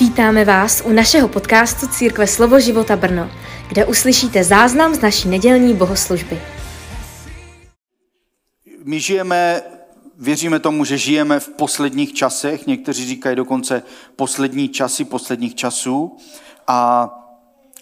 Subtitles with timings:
[0.00, 3.30] Vítáme vás u našeho podcastu Církve Slovo života Brno,
[3.68, 6.40] kde uslyšíte záznam z naší nedělní bohoslužby.
[8.84, 9.62] My žijeme,
[10.18, 13.82] věříme tomu, že žijeme v posledních časech, někteří říkají dokonce
[14.16, 16.16] poslední časy posledních časů
[16.66, 17.10] a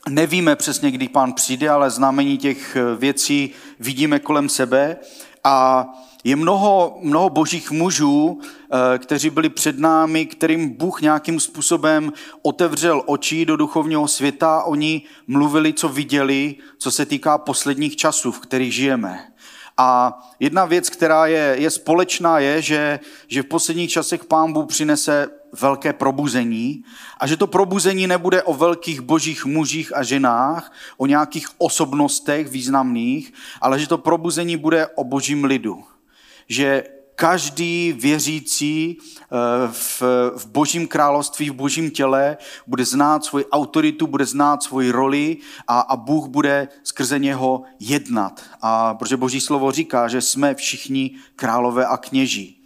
[0.09, 3.51] nevíme přesně, kdy pán přijde, ale znamení těch věcí
[3.81, 4.97] vidíme kolem sebe
[5.45, 5.87] a
[6.25, 12.13] je mnoho, mnoho božích mužů, eh, kteří byli před námi, kterým Bůh nějakým způsobem
[12.43, 14.63] otevřel oči do duchovního světa.
[14.63, 19.29] Oni mluvili, co viděli, co se týká posledních časů, v kterých žijeme.
[19.77, 24.67] A jedna věc, která je, je společná, je, že, že v posledních časech pán Bůh
[24.67, 25.29] přinese
[25.61, 26.85] velké probuzení
[27.21, 33.33] a že to probuzení nebude o velkých božích mužích a ženách, o nějakých osobnostech významných,
[33.61, 35.85] ale že to probuzení bude o božím lidu
[36.49, 36.85] že
[37.15, 39.27] každý věřící eh,
[39.73, 40.03] v,
[40.37, 45.37] v božím království, v božím těle bude znát svoji autoritu, bude znát svoji roli
[45.69, 48.41] a, a Bůh bude skrze něho jednat.
[48.63, 52.61] A protože boží slovo říká, že jsme všichni králové a kněží.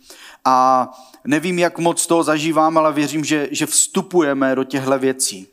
[0.45, 0.89] A
[1.25, 5.47] nevím, jak moc to zažívám, ale věřím, že, že vstupujeme do těchto věcí.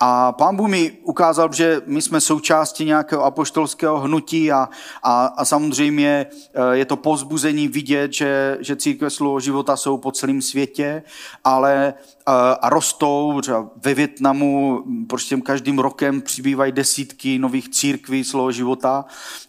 [0.00, 4.68] A pán Bůh mi ukázal, že my jsme součástí nějakého apoštolského hnutí a,
[5.02, 10.12] a, a samozřejmě eh, je to pozbuzení vidět, že, že církve slovo života jsou po
[10.12, 11.02] celém světě,
[11.44, 11.94] ale
[12.26, 18.52] a, eh, a rostou, třeba ve Větnamu prostě každým rokem přibývají desítky nových církví slovo
[18.52, 19.04] života.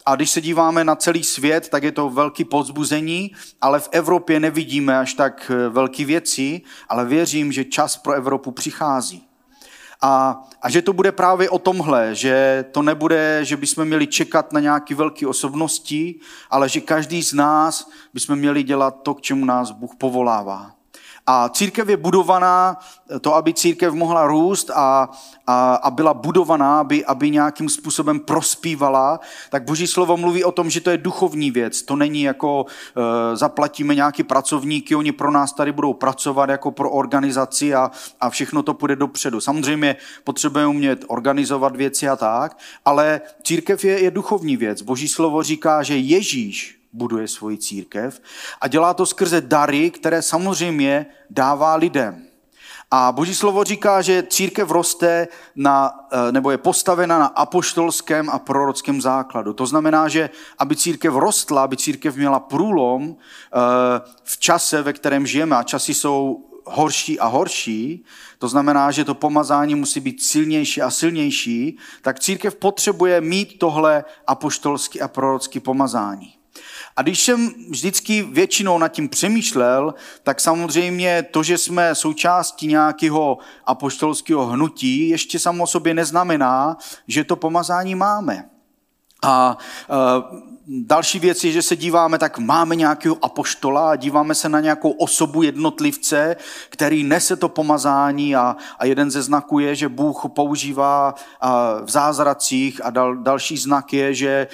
[0.05, 4.39] A když se díváme na celý svět, tak je to velký pozbuzení, ale v Evropě
[4.39, 9.32] nevidíme až tak eh, velké věci, ale věřím, že čas pro Evropu přichází.
[10.05, 14.53] A, a že to bude právě o tomhle, že to nebude, že bychom měli čekat
[14.53, 19.45] na nějaké velké osobnosti, ale že každý z nás bychom měli dělat to, k čemu
[19.45, 20.71] nás Bůh povolává.
[21.27, 22.77] A církev je budovaná,
[23.21, 25.09] to, aby církev mohla růst a,
[25.47, 30.69] a, a byla budovaná, aby, aby nějakým způsobem prospívala, tak Boží slovo mluví o tom,
[30.69, 31.81] že to je duchovní věc.
[31.81, 32.65] To není jako
[32.95, 38.29] e, zaplatíme nějaký pracovníky, oni pro nás tady budou pracovat jako pro organizaci a, a
[38.29, 39.41] všechno to půjde dopředu.
[39.41, 44.81] Samozřejmě potřebujeme umět organizovat věci a tak, ale církev je, je duchovní věc.
[44.81, 48.21] Boží slovo říká, že Ježíš buduje svoji církev
[48.61, 52.27] a dělá to skrze dary, které samozřejmě dává lidem.
[52.95, 58.39] A Boží slovo říká, že církev roste na, eh, nebo je postavena na apoštolském a
[58.39, 59.53] prorockém základu.
[59.53, 63.57] To znamená, že aby církev rostla, aby církev měla průlom eh,
[64.23, 68.05] v čase, ve kterém žijeme, a časy jsou horší a horší,
[68.37, 74.05] to znamená, že to pomazání musí být silnější a silnější, tak církev potřebuje mít tohle
[74.27, 76.42] apoštolský a prorocký pomazání.
[76.95, 79.93] A když jsem vždycky většinou nad tím přemýšlel,
[80.23, 86.77] tak samozřejmě to, že jsme součástí nějakého apoštolského hnutí, ještě samo sobě neznamená,
[87.07, 88.49] že to pomazání máme.
[89.23, 89.57] A
[90.67, 94.91] další věc je, že se díváme, tak máme nějakého apoštola a díváme se na nějakou
[94.91, 96.35] osobu jednotlivce,
[96.69, 101.15] který nese to pomazání a, a jeden ze znaků je, že Bůh používá
[101.83, 104.47] v zázracích a dal, další znak je, že,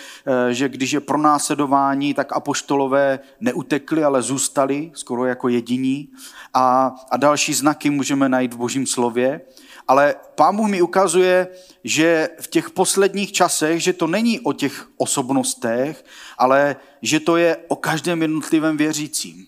[0.49, 6.09] e, že když je pronásledování, tak apoštolové neutekli, ale zůstali skoro jako jediní.
[6.53, 9.41] A, a další znaky můžeme najít v božím slově.
[9.89, 11.47] Ale pán Bůh mi ukazuje,
[11.83, 16.05] že v těch posledních časech, že to není o těch osobnostech,
[16.37, 19.47] ale že to je o každém jednotlivém věřícím.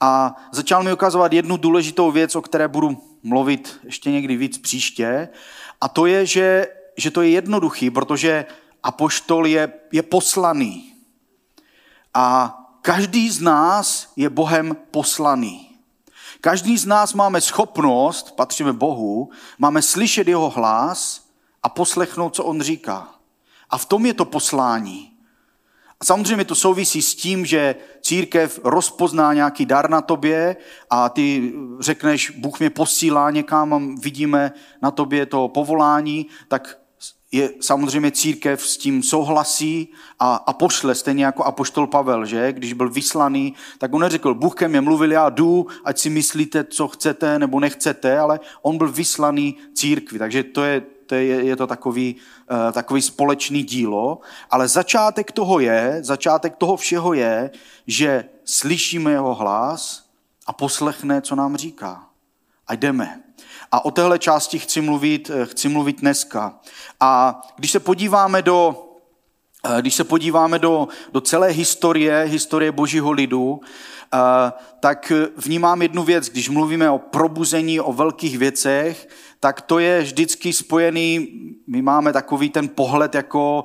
[0.00, 5.28] A začal mi ukazovat jednu důležitou věc, o které budu mluvit ještě někdy víc příště.
[5.80, 8.46] A to je, že, že to je jednoduchý, protože
[8.82, 10.94] apoštol je, je poslaný.
[12.14, 15.63] A každý z nás je Bohem poslaný.
[16.44, 21.28] Každý z nás máme schopnost, patříme Bohu, máme slyšet jeho hlas
[21.62, 23.08] a poslechnout, co on říká.
[23.70, 25.12] A v tom je to poslání.
[26.00, 30.56] A samozřejmě to souvisí s tím, že církev rozpozná nějaký dar na tobě
[30.90, 34.52] a ty řekneš, Bůh mě posílá někam, vidíme
[34.82, 36.78] na tobě to povolání, tak
[37.34, 39.88] je samozřejmě církev s tím souhlasí
[40.18, 42.52] a, a pošle, stejně jako apoštol Pavel, že?
[42.52, 46.64] Když byl vyslaný, tak on neřekl, Bůh ke mně mluvil, já jdu, ať si myslíte,
[46.64, 51.56] co chcete nebo nechcete, ale on byl vyslaný církvi, takže to je, to je, je
[51.56, 52.16] to takový,
[52.50, 54.20] uh, takový společný dílo,
[54.50, 57.50] ale začátek toho je, začátek toho všeho je,
[57.86, 60.06] že slyšíme jeho hlas
[60.46, 62.06] a poslechne, co nám říká.
[62.66, 63.23] A jdeme.
[63.72, 66.60] A o téhle části chci mluvit, eh, chci mluvit dneska.
[67.00, 68.84] A když se podíváme do,
[69.66, 73.60] Eh, když se podíváme do, do celé historie, historie božího lidu,
[74.14, 79.08] eh, tak vnímám jednu věc, když mluvíme o probuzení, o velkých věcech,
[79.40, 81.28] tak to je vždycky spojený,
[81.66, 83.64] my máme takový ten pohled, jako,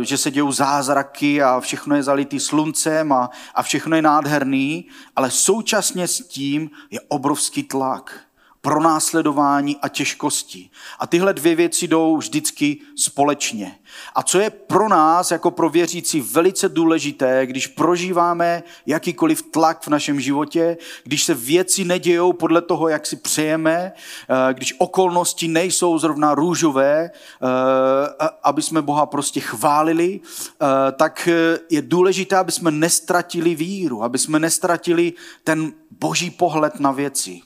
[0.00, 4.86] že se dějou zázraky a všechno je zalitý sluncem a, a všechno je nádherný,
[5.16, 8.20] ale současně s tím je obrovský tlak
[8.60, 10.70] pronásledování a těžkosti.
[10.98, 13.76] A tyhle dvě věci jdou vždycky společně.
[14.14, 19.88] A co je pro nás, jako pro věřící, velice důležité, když prožíváme jakýkoliv tlak v
[19.88, 25.98] našem životě, když se věci nedějou podle toho, jak si přejeme, eh, když okolnosti nejsou
[25.98, 31.28] zrovna růžové, eh, aby jsme Boha prostě chválili, eh, tak
[31.70, 35.12] je důležité, aby jsme nestratili víru, aby jsme nestratili
[35.44, 37.40] ten boží pohled na věci.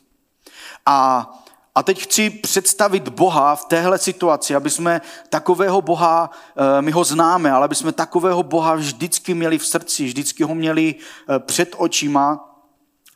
[0.86, 1.30] A,
[1.74, 7.04] a teď chci představit Boha v téhle situaci, aby jsme takového Boha, eh, my ho
[7.04, 11.74] známe, ale aby jsme takového Boha vždycky měli v srdci, vždycky ho měli eh, před
[11.78, 12.54] očima,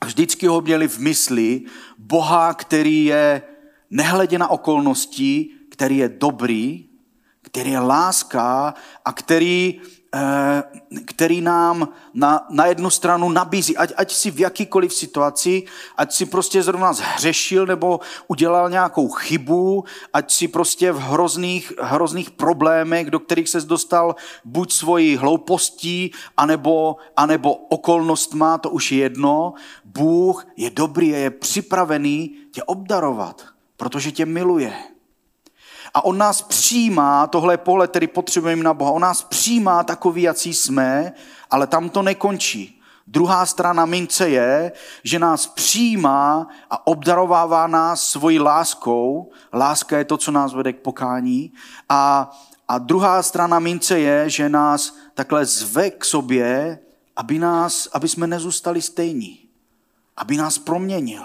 [0.04, 1.62] vždycky ho měli v mysli.
[1.98, 3.42] Boha, který je
[3.90, 6.88] nehledě na okolnosti, který je dobrý,
[7.42, 8.74] který je láska
[9.04, 9.80] a který
[11.06, 15.62] který nám na, na jednu stranu nabízí, ať, ať si v jakýkoliv situaci,
[15.96, 22.30] ať si prostě zrovna zhřešil nebo udělal nějakou chybu, ať si prostě v hrozných, hrozných
[22.30, 29.54] problémech, do kterých se dostal buď svojí hloupostí, anebo, anebo okolnostma, to už je jedno.
[29.84, 33.46] Bůh je dobrý, je připravený tě obdarovat,
[33.76, 34.72] protože tě miluje.
[35.94, 40.54] A on nás přijímá, tohle pohled, který potřebujeme na Boha, on nás přijímá takový, jací
[40.54, 41.12] jsme,
[41.50, 42.78] ale tam to nekončí.
[43.10, 49.30] Druhá strana mince je, že nás přijímá a obdarovává nás svojí láskou.
[49.52, 51.52] Láska je to, co nás vede k pokání.
[51.88, 52.30] A,
[52.68, 56.78] a druhá strana mince je, že nás takhle zve k sobě,
[57.16, 59.48] aby, nás, aby jsme nezůstali stejní.
[60.16, 61.24] Aby nás proměnil.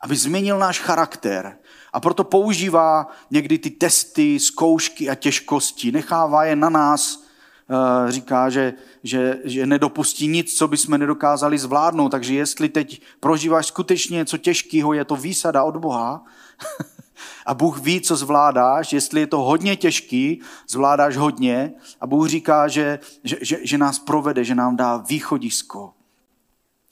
[0.00, 1.58] Aby změnil náš charakter
[1.92, 5.92] a proto používá někdy ty testy, zkoušky a těžkosti.
[5.92, 7.24] Nechává je na nás,
[7.70, 12.08] eh, říká, že, že, že nedopustí nic, co bychom nedokázali zvládnout.
[12.08, 16.24] Takže jestli teď prožíváš skutečně něco těžkého, je to výsada od Boha,
[17.46, 22.68] a Bůh ví, co zvládáš, jestli je to hodně těžký, zvládáš hodně a Bůh říká,
[22.68, 25.92] že, že, že, že nás provede, že nám dá východisko.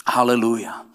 [0.06, 0.89] Haleluja.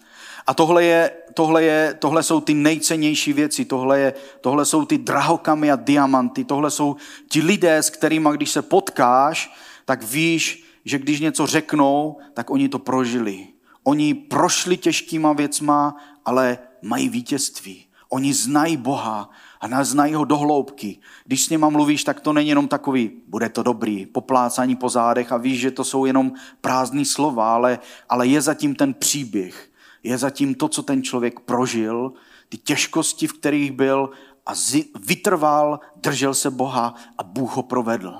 [0.46, 4.98] A tohle, je, tohle, je, tohle jsou ty nejcennější věci, tohle, je, tohle jsou ty
[4.98, 6.96] drahokamy a diamanty, tohle jsou
[7.28, 9.54] ti lidé, s kterými, když se potkáš,
[9.84, 13.46] tak víš, že když něco řeknou, tak oni to prožili.
[13.82, 17.86] Oni prošli těžkýma věcma, ale mají vítězství.
[18.08, 20.98] Oni znají Boha a znají ho do hloubky.
[21.24, 25.32] Když s něma mluvíš, tak to není jenom takový, bude to dobrý, poplácání po zádech
[25.32, 27.78] a víš, že to jsou jenom prázdné slova, ale,
[28.08, 29.65] ale je zatím ten příběh
[30.06, 32.12] je zatím to, co ten člověk prožil,
[32.48, 34.10] ty těžkosti, v kterých byl
[34.46, 34.52] a
[35.00, 38.16] vytrval, držel se Boha a Bůh ho provedl.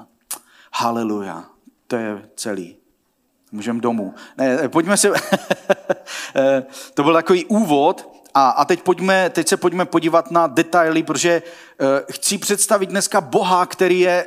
[0.73, 1.45] Haleluja.
[1.87, 2.77] To je celý.
[3.53, 4.15] Můžeme domů.
[4.39, 5.13] Ne, pojďme se...
[6.95, 11.43] to byl takový úvod a, a teď, pojďme, teď se pojďme podívat na detaily, protože
[11.43, 14.27] uh, chci představit dneska Boha, který je,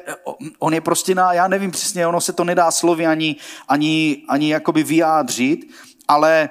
[0.59, 3.35] on je prostě na, já nevím přesně, ono se to nedá slovy ani,
[3.67, 5.59] ani, ani jakoby vyjádřit,
[6.07, 6.49] ale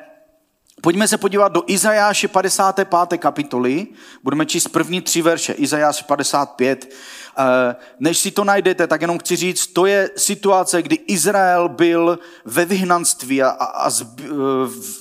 [0.81, 3.19] Pojďme se podívat do Izajáše 55.
[3.19, 3.87] kapitoly.
[4.23, 5.53] Budeme číst první tři verše.
[5.53, 6.95] Izajáš 55.
[7.41, 12.19] Eh, než si to najdete, tak jenom chci říct, to je situace, kdy Izrael byl
[12.45, 14.29] ve vyhnanství a, a, zb, eh,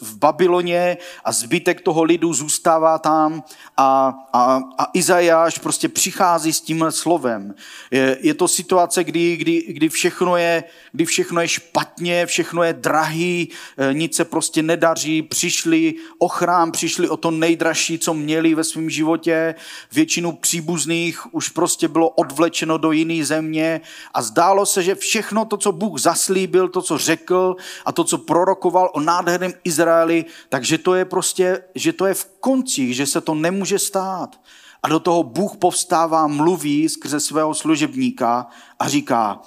[0.01, 3.43] v Babyloně a zbytek toho lidu zůstává tam
[3.77, 7.55] a, a, a Izajáš prostě přichází s tímhle slovem.
[7.91, 12.73] Je, je to situace, kdy, kdy, kdy, všechno je, kdy všechno je špatně, všechno je
[12.73, 18.55] drahý, eh, nic se prostě nedaří, přišli o chrám, přišli o to nejdražší, co měli
[18.55, 19.55] ve svém životě,
[19.91, 23.81] většinu příbuzných už prostě bylo od odvlečeno do jiné země
[24.13, 27.55] a zdálo se, že všechno to, co Bůh zaslíbil, to, co řekl
[27.85, 32.25] a to, co prorokoval o nádherném Izraeli, takže to je prostě, že to je v
[32.39, 34.35] koncích, že se to nemůže stát.
[34.83, 38.47] A do toho Bůh povstává, mluví skrze svého služebníka
[38.79, 39.41] a říká,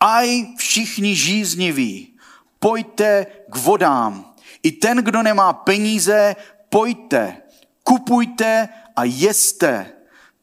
[0.00, 2.20] aj všichni žízniví,
[2.60, 4.34] pojďte k vodám.
[4.62, 6.36] I ten, kdo nemá peníze,
[6.68, 7.36] pojďte,
[7.82, 9.92] kupujte a jeste.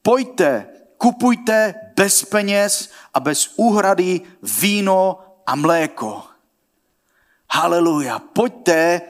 [0.01, 4.21] Pojďte, kupujte bez peněz a bez úhrady
[4.62, 6.23] víno a mléko.
[7.51, 8.19] Haleluja.
[8.19, 9.01] Pojďte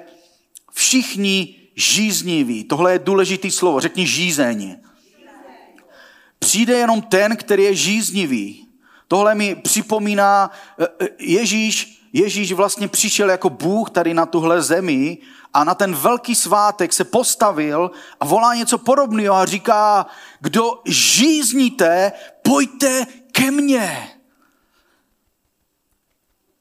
[0.72, 2.63] všichni žízniví.
[2.63, 3.80] Tohle je důležitý slovo.
[3.80, 4.78] Řekni žízeň.
[6.40, 8.68] Přijde jenom ten, který je žíznivý.
[9.08, 15.17] Tohle mi připomíná eh, eh, Ježíš, Ježíš vlastně přišel jako Bůh tady na tuhle zemi
[15.53, 20.05] a na ten velký svátek se postavil a volá něco podobného a říká,
[20.39, 24.10] kdo žízníte, pojďte ke mně.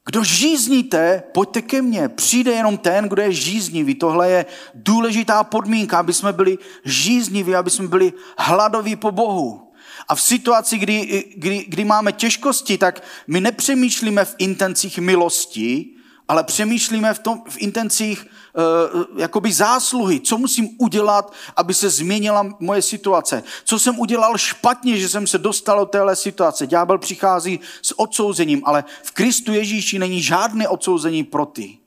[0.05, 2.09] Kdo žízníte, pojďte ke mně.
[2.09, 3.95] Přijde jenom ten, kdo je žíznivý.
[3.95, 9.72] Tohle je důležitá podmínka, aby jsme byli žízniví, aby jsme byli hladoví po Bohu.
[10.07, 15.89] A v situaci, kdy, kdy, kdy máme těžkosti, tak my nepřemýšlíme v intencích milosti,
[16.27, 20.19] ale přemýšlíme v, tom, v intencích uh, jakoby zásluhy.
[20.19, 23.43] Co musím udělat, aby se změnila moje situace?
[23.63, 26.67] Co jsem udělal špatně, že jsem se dostal do téhle situace?
[26.67, 31.77] Ďábel přichází s odsouzením, ale v Kristu Ježíši není žádné odsouzení pro ty,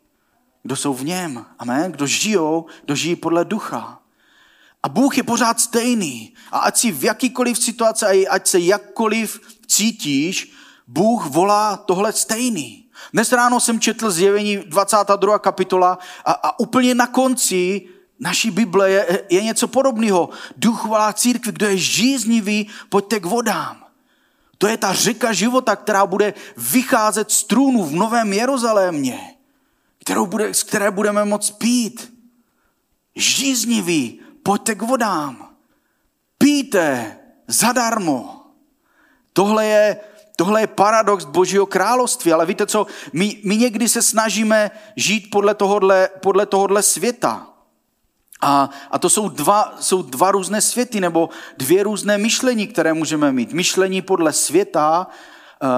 [0.62, 1.46] kdo jsou v něm.
[1.58, 1.92] Amen?
[1.92, 4.00] Kdo žijou, kdo žijí podle ducha.
[4.86, 6.34] A Bůh je pořád stejný.
[6.52, 10.52] A ať si v jakýkoliv situaci, ať se jakkoliv cítíš,
[10.86, 12.86] Bůh volá tohle stejný.
[13.12, 15.38] Dnes ráno jsem četl zjevení 22.
[15.38, 17.88] kapitola a, a úplně na konci
[18.20, 20.28] naší Bible je, je něco podobného.
[20.56, 23.84] Duch volá církvi, kdo je žíznivý, pojďte k vodám.
[24.58, 29.34] To je ta řeka života, která bude vycházet z trůnu v Novém Jeruzalémě,
[29.98, 32.12] kterou bude, z které budeme moct pít.
[33.16, 35.48] Žíznivý, pojďte k vodám.
[36.38, 37.16] Píte
[37.48, 38.42] zadarmo.
[39.32, 39.96] Tohle je
[40.38, 45.54] Tohle je paradox Božího království, ale víte co, my, my někdy se snažíme žít podle
[45.54, 47.46] tohohle, podle tohohle světa.
[48.40, 53.32] A, a to jsou dva, jsou dva různé světy, nebo dvě různé myšlení, které můžeme
[53.32, 53.52] mít.
[53.52, 55.06] Myšlení podle světa
[55.62, 55.68] uh,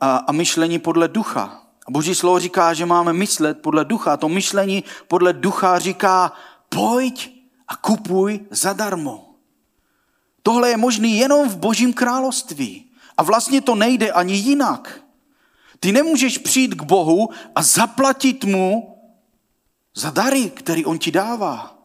[0.00, 1.62] a, a myšlení podle ducha.
[1.86, 4.12] A Boží slovo říká, že máme myslet podle ducha.
[4.12, 6.32] A to myšlení podle ducha říká,
[6.68, 7.37] pojď
[7.68, 9.34] a kupuj zadarmo.
[10.42, 12.84] Tohle je možný jenom v Božím království.
[13.16, 15.00] A vlastně to nejde ani jinak.
[15.80, 18.98] Ty nemůžeš přijít k Bohu a zaplatit mu
[19.94, 21.78] za dary, který on ti dává.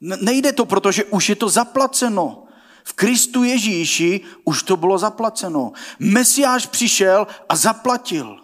[0.00, 2.44] Nejde to, protože už je to zaplaceno.
[2.84, 5.72] V Kristu Ježíši už to bylo zaplaceno.
[5.98, 8.40] Mesiáš přišel a zaplatil.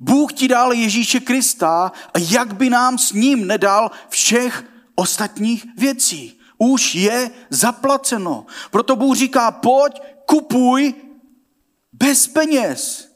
[0.00, 4.64] Bůh ti dal Ježíše Krista a jak by nám s ním nedal všech
[4.96, 6.38] ostatních věcí.
[6.58, 8.46] Už je zaplaceno.
[8.70, 10.94] Proto Bůh říká, pojď, kupuj
[11.92, 13.08] bez peněz.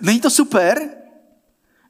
[0.00, 0.90] Není to super?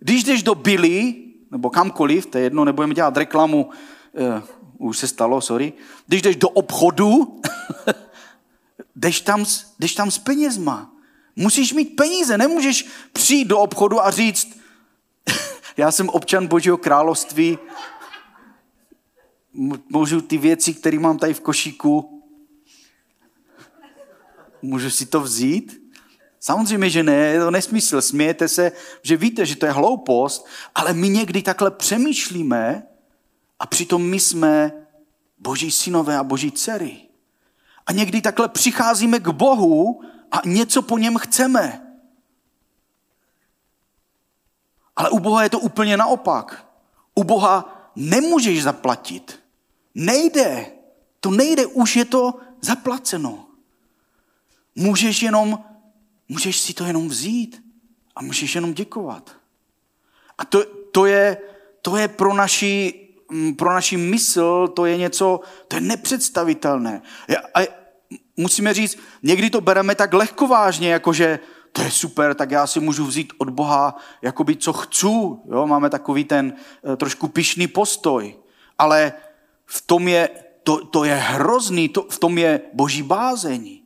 [0.00, 1.14] Když jdeš do Billy,
[1.50, 3.70] nebo kamkoliv, to je jedno, nebudeme dělat reklamu,
[4.12, 5.72] uh, už se stalo, sorry,
[6.06, 7.40] když jdeš do obchodu,
[8.96, 9.44] jdeš tam,
[9.78, 10.92] jdeš tam s penězma.
[11.36, 14.58] Musíš mít peníze, nemůžeš přijít do obchodu a říct,
[15.76, 17.58] já jsem občan Božího království,
[19.88, 22.22] můžu ty věci, které mám tady v košíku,
[24.62, 25.82] můžu si to vzít?
[26.40, 30.92] Samozřejmě, že ne, je to nesmysl, smějete se, že víte, že to je hloupost, ale
[30.92, 32.82] my někdy takhle přemýšlíme
[33.58, 34.72] a přitom my jsme
[35.38, 36.96] boží synové a boží dcery.
[37.86, 41.86] A někdy takhle přicházíme k Bohu a něco po něm chceme.
[44.96, 46.66] Ale u Boha je to úplně naopak.
[47.14, 49.41] U Boha nemůžeš zaplatit.
[49.94, 50.66] Nejde.
[51.20, 53.46] To nejde, už je to zaplaceno.
[54.74, 55.64] Můžeš jenom,
[56.28, 57.62] můžeš si to jenom vzít
[58.16, 59.36] a můžeš jenom děkovat.
[60.38, 61.36] A to, to, je,
[61.82, 62.94] to je pro naši,
[63.30, 67.02] mm, pro naši mysl, to je něco, to je nepředstavitelné.
[67.54, 67.60] A
[68.36, 71.38] musíme říct, někdy to bereme tak lehkovážně, jakože
[71.72, 75.06] to je super, tak já si můžu vzít od Boha jakoby co chci.
[75.06, 75.66] Jo?
[75.66, 76.52] Máme takový ten
[76.92, 78.36] eh, trošku pišný postoj.
[78.78, 79.12] Ale
[79.72, 80.28] v tom je,
[80.62, 83.82] to, to je hrozný, to, v tom je boží bázení.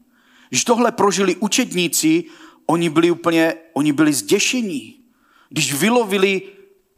[0.49, 2.25] Když tohle prožili učedníci,
[2.67, 4.99] oni byli úplně, oni byli zděšení.
[5.49, 6.43] Když vylovili,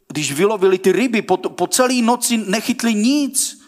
[0.07, 3.61] když vylovili ty ryby, po, po celé noci nechytli nic.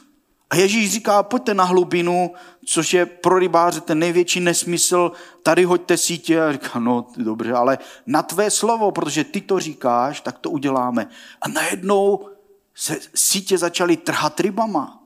[0.50, 2.32] A Ježíš říká, pojďte na hlubinu,
[2.66, 5.12] což je pro rybáře ten největší nesmysl,
[5.44, 6.42] tady hoďte sítě.
[6.42, 11.08] A říká, no dobře, ale na tvé slovo, protože ty to říkáš, tak to uděláme.
[11.42, 12.30] A najednou
[12.75, 15.00] se sítě začaly trhat rybama.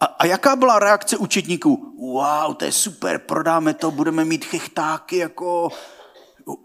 [0.00, 1.94] A, a jaká byla reakce učetníků?
[1.98, 5.68] Wow, to je super, prodáme to, budeme mít chechtáky, jako...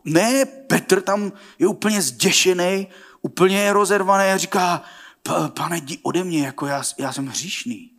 [0.06, 2.88] Ne, Petr tam je úplně zděšený,
[3.22, 4.84] úplně je rozervaný a říká,
[5.58, 7.92] pane, jdi ode mě, jako já, já jsem hříšný.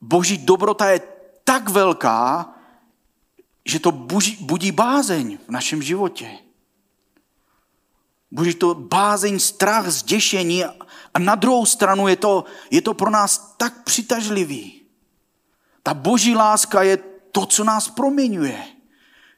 [0.00, 1.00] Boží dobrota je
[1.44, 2.54] tak velká,
[3.64, 6.38] že to budí, budí bázeň v našem životě.
[8.32, 10.64] Budí to bázeň, strach, zděšení
[11.14, 14.82] a na druhou stranu je to, je to pro nás tak přitažlivý.
[15.82, 16.96] Ta boží láska je
[17.32, 18.64] to, co nás proměňuje.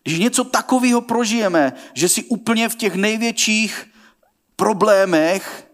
[0.02, 3.90] Když něco takového prožijeme, že si úplně v těch největších
[4.56, 5.70] problémech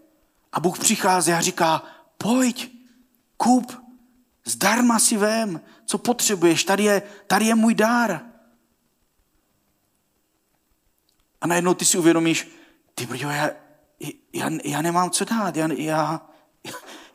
[0.53, 1.83] a Bůh přichází a říká,
[2.17, 2.71] pojď,
[3.37, 3.83] kup,
[4.45, 8.21] zdarma si vem, co potřebuješ, tady je, tady je můj dár.
[11.41, 12.60] A najednou ty si uvědomíš,
[13.01, 13.49] ty brďo, já,
[14.33, 16.29] já, já nemám co dát, já, já,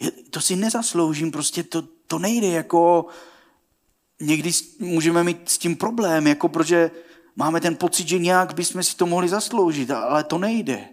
[0.01, 3.07] já, to si nezasloužím, prostě to, to nejde, jako
[4.21, 6.91] někdy můžeme mít s tím problém, jako protože
[7.37, 10.89] máme ten pocit, že nějak bychom si to mohli zasloužit, ale to nejde.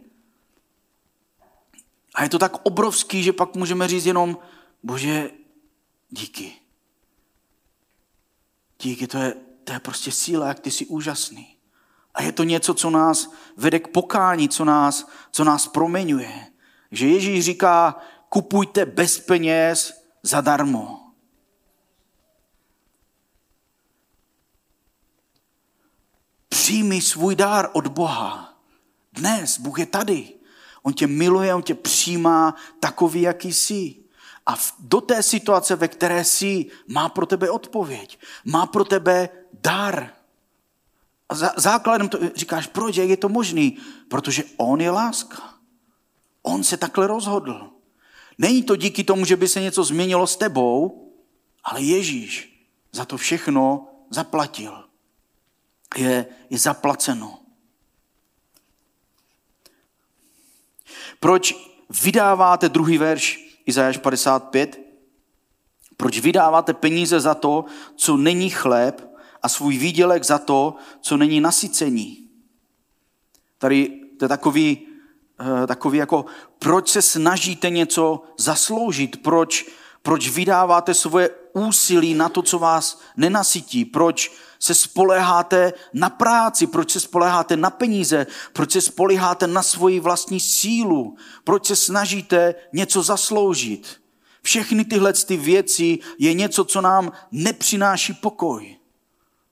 [2.15, 4.37] A je to tak obrovský, že pak můžeme říct jenom,
[4.83, 5.31] bože,
[6.09, 6.53] díky.
[8.81, 9.33] Díky, to je,
[9.63, 11.52] to je prostě síla, jak ty jsi úžasný.
[12.13, 16.47] A je to něco, co nás vede k pokání, co nás, co nás proměňuje.
[16.91, 17.95] Že Ježíš říká,
[18.29, 20.99] kupujte bez peněz zadarmo.
[26.49, 28.57] Přijmi svůj dár od Boha.
[29.13, 30.33] Dnes Bůh je tady.
[30.83, 33.95] On tě miluje, on tě přijímá takový, jaký jsi.
[34.45, 38.19] A do té situace, ve které jsi, má pro tebe odpověď.
[38.45, 40.22] Má pro tebe dar.
[41.29, 43.77] A základem to říkáš, proč, jak je to možný?
[44.07, 45.53] Protože on je láska.
[46.41, 47.69] On se takhle rozhodl.
[48.37, 51.11] Není to díky tomu, že by se něco změnilo s tebou,
[51.63, 54.83] ale Ježíš za to všechno zaplatil.
[55.97, 57.39] Je, je zaplaceno.
[61.19, 61.55] Proč
[62.03, 64.79] vydáváte druhý verš Izajáš 55?
[65.97, 67.65] Proč vydáváte peníze za to,
[67.95, 69.12] co není chléb
[69.43, 72.29] a svůj výdělek za to, co není nasycení?
[73.57, 74.87] Tady to je takový,
[75.63, 76.25] eh, takový jako,
[76.59, 79.65] proč se snažíte něco zasloužit, proč,
[80.01, 86.91] proč vydáváte svoje úsilí na to, co vás nenasytí, proč se spoleháte na práci, proč
[86.91, 93.03] se spoleháte na peníze, proč se spoleháte na svoji vlastní sílu, proč se snažíte něco
[93.03, 94.01] zasloužit.
[94.41, 98.82] Všechny tyhle ty věci je něco, co nám nepřináší pokoj.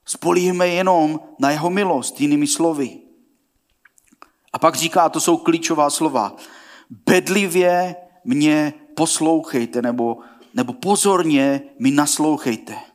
[0.04, 2.98] Spolíhme jenom na jeho milost, jinými slovy.
[4.52, 6.36] A pak říká, to jsou klíčová slova.
[7.06, 10.18] Bedlivě mě poslouchejte, nebo,
[10.54, 12.92] nebo pozorně mi naslouchejte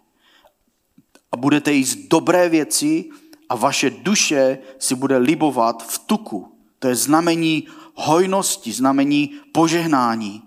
[1.31, 3.09] a budete jíst dobré věci
[3.49, 6.57] a vaše duše si bude libovat v tuku.
[6.79, 10.43] To je znamení hojnosti, znamení požehnání,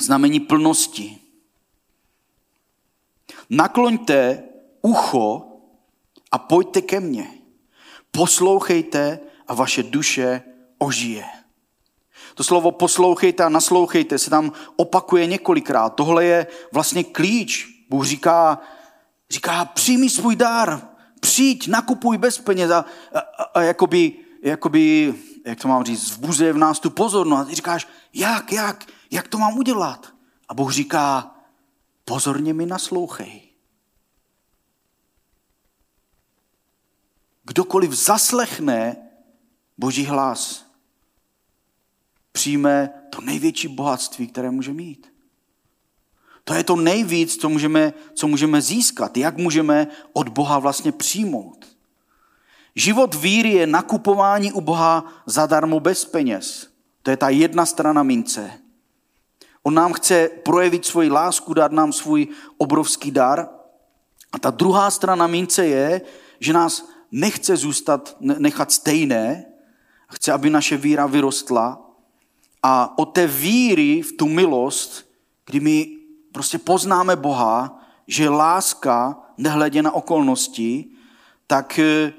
[0.00, 1.18] znamení plnosti.
[3.50, 4.44] Nakloňte
[4.82, 5.42] ucho
[6.30, 7.28] a pojďte ke mně.
[8.10, 10.42] Poslouchejte a vaše duše
[10.78, 11.24] ožije.
[12.34, 15.90] To slovo poslouchejte a naslouchejte se tam opakuje několikrát.
[15.90, 17.68] Tohle je vlastně klíč.
[17.88, 18.60] Bůh říká,
[19.32, 20.88] Říká, přijmi svůj dar,
[21.20, 25.14] přijď, nakupuj bez peněz a, a, a jakoby, jakoby,
[25.46, 27.40] jak to mám říct, vzbuzuje v nás tu pozornost.
[27.40, 30.12] A ty říkáš, jak, jak, jak to mám udělat?
[30.48, 31.34] A Bůh říká,
[32.04, 33.51] pozorně mi naslouchej.
[37.52, 38.96] Kdokoliv zaslechne
[39.78, 40.66] Boží hlas,
[42.32, 45.12] přijme to největší bohatství, které může mít.
[46.44, 51.76] To je to nejvíc, co můžeme, co můžeme získat, jak můžeme od Boha vlastně přijmout.
[52.74, 56.68] Život víry je nakupování u Boha zadarmo bez peněz.
[57.02, 58.50] To je ta jedna strana mince.
[59.62, 63.48] On nám chce projevit svoji lásku, dát nám svůj obrovský dar.
[64.32, 66.00] A ta druhá strana mince je,
[66.40, 69.44] že nás nechce zůstat, nechat stejné,
[70.12, 71.90] chce, aby naše víra vyrostla.
[72.62, 75.12] A od té víry v tu milost,
[75.46, 75.98] kdy my
[76.32, 80.84] prostě poznáme Boha, že láska, nehledě na okolnosti,
[81.46, 82.12] tak, eh,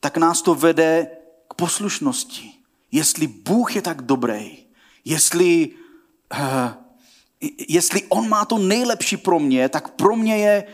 [0.00, 1.06] tak nás to vede
[1.48, 2.50] k poslušnosti.
[2.92, 4.58] Jestli Bůh je tak dobrý,
[5.04, 5.70] jestli,
[6.32, 6.72] uh,
[7.68, 10.64] jestli On má to nejlepší pro mě, tak pro mě je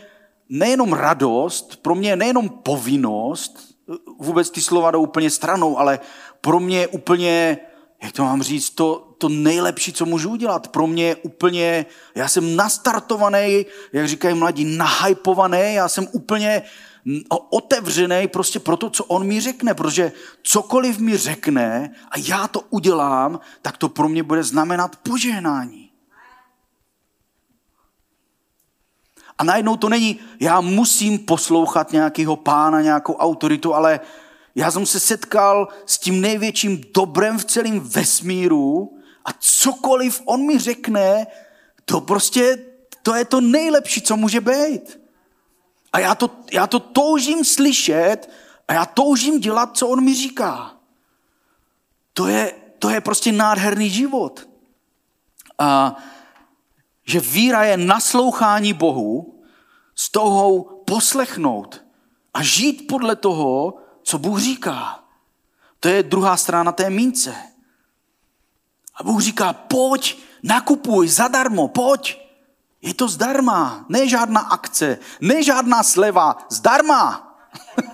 [0.49, 3.77] nejenom radost, pro mě je nejenom povinnost,
[4.19, 5.99] vůbec ty slova jdou úplně stranou, ale
[6.41, 7.57] pro mě úplně,
[8.03, 10.67] jak to mám říct, to, to nejlepší, co můžu udělat.
[10.67, 16.63] Pro mě úplně, já jsem nastartovaný, jak říkají mladí, nahypovaný, já jsem úplně
[17.49, 20.11] otevřený prostě pro to, co on mi řekne, protože
[20.43, 25.86] cokoliv mi řekne a já to udělám, tak to pro mě bude znamenat požehnání.
[29.37, 33.99] A najednou to není, já musím poslouchat nějakého pána, nějakou autoritu, ale
[34.55, 40.59] já jsem se setkal s tím největším dobrem v celém vesmíru a cokoliv on mi
[40.59, 41.27] řekne,
[41.85, 42.57] to prostě,
[43.03, 44.99] to je to nejlepší, co může být.
[45.93, 48.29] A já to, já to toužím slyšet
[48.67, 50.75] a já toužím dělat, co on mi říká.
[52.13, 54.49] To je, to je prostě nádherný život.
[55.59, 55.95] A
[57.07, 59.33] že víra je naslouchání Bohu,
[59.95, 61.85] z toho poslechnout
[62.33, 65.03] a žít podle toho, co Bůh říká.
[65.79, 67.35] To je druhá strana té mince.
[68.95, 72.27] A Bůh říká, pojď, nakupuj zadarmo, pojď.
[72.81, 77.37] Je to zdarma, ne žádná akce, ne žádná sleva, zdarma.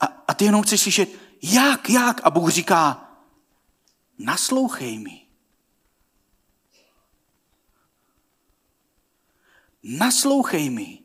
[0.00, 1.08] a, a ty jenom chceš slyšet,
[1.42, 2.20] jak, jak?
[2.24, 3.10] A Bůh říká,
[4.18, 5.23] naslouchej mi.
[9.84, 10.98] Naslouchej mi.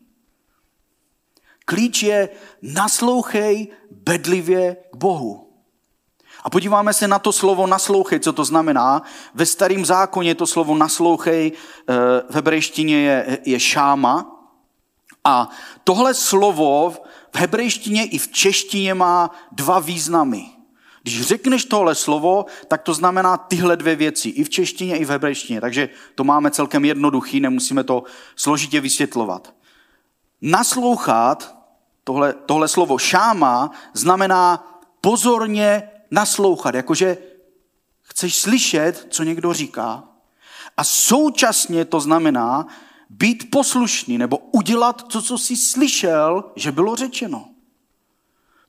[1.65, 2.29] Klíč je
[2.61, 5.49] naslouchej bedlivě k Bohu.
[6.43, 9.01] A podíváme se na to slovo naslouchej, co to znamená.
[9.33, 11.93] Ve starém zákoně to slovo naslouchej eh,
[12.29, 14.39] v hebrejštině je, je šáma.
[15.23, 15.49] A
[15.83, 16.91] tohle slovo
[17.33, 20.58] v hebrejštině i v češtině má dva významy.
[21.01, 25.09] Když řekneš tohle slovo, tak to znamená tyhle dvě věci, i v češtině, i v
[25.09, 25.61] hebrejštině.
[25.61, 28.03] Takže to máme celkem jednoduchý, nemusíme to
[28.35, 29.53] složitě vysvětlovat.
[30.41, 31.55] Naslouchat,
[32.03, 34.65] tohle, tohle slovo šáma, znamená
[35.01, 37.17] pozorně naslouchat, jakože
[38.01, 40.03] chceš slyšet, co někdo říká.
[40.77, 42.67] A současně to znamená
[43.09, 47.49] být poslušný nebo udělat to, co jsi slyšel, že bylo řečeno.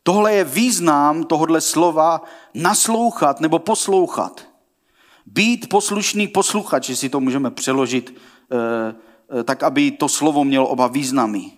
[0.03, 2.23] Tohle je význam tohohle slova
[2.55, 4.47] naslouchat nebo poslouchat.
[5.27, 8.17] Být poslušný posluchač, si to můžeme přeložit
[8.53, 8.95] eh,
[9.41, 11.53] eh, tak, aby to slovo mělo oba významy.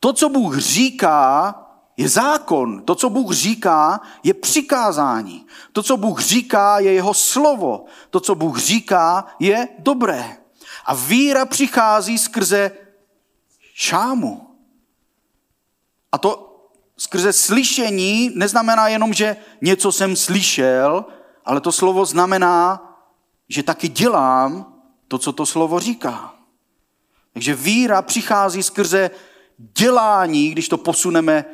[0.00, 1.54] To, co Bůh říká,
[1.96, 2.82] je zákon.
[2.82, 5.46] To, co Bůh říká, je přikázání.
[5.72, 7.84] To, co Bůh říká, je jeho slovo.
[8.10, 10.36] To, co Bůh říká, je dobré.
[10.86, 12.70] A víra přichází skrze
[13.74, 14.56] šámu.
[16.12, 16.53] A to
[16.96, 21.04] skrze slyšení neznamená jenom, že něco jsem slyšel,
[21.44, 22.80] ale to slovo znamená,
[23.48, 24.74] že taky dělám
[25.08, 26.34] to, co to slovo říká.
[27.32, 29.10] Takže víra přichází skrze
[29.78, 31.44] dělání, když to posuneme